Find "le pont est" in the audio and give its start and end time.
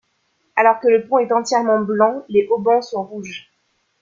0.87-1.31